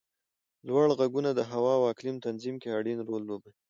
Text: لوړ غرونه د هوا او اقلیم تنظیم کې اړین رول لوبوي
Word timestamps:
لوړ 0.67 0.87
غرونه 0.97 1.31
د 1.33 1.41
هوا 1.51 1.73
او 1.79 1.83
اقلیم 1.93 2.17
تنظیم 2.27 2.55
کې 2.61 2.75
اړین 2.77 2.99
رول 3.07 3.21
لوبوي 3.29 3.51